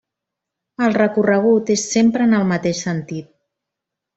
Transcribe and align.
El 0.85 0.95
recorregut 0.95 1.71
és 1.75 1.85
sempre 1.91 2.27
en 2.29 2.35
el 2.39 2.49
mateix 2.53 2.83
sentit. 2.89 3.33